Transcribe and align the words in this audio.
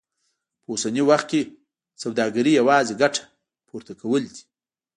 په 0.61 0.67
اوسني 0.73 1.01
وخت 1.09 1.27
کې 1.31 1.41
سوداګري 2.01 2.51
يوازې 2.59 2.93
ګټه 3.01 3.23
پورته 3.67 3.93
کول 4.01 4.23
دي. 4.33 4.43